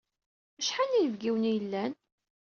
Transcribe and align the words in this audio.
Acḥal 0.59 0.87
n 0.89 0.95
yinebgiwen 0.97 1.47
ay 1.49 1.53
yellan? 1.55 1.93